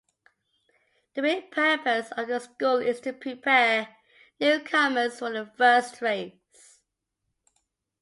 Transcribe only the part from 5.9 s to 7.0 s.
race.